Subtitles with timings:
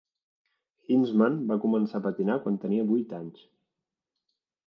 [0.93, 3.45] Hinzmann va començar a patinar quan tenia vuit anys.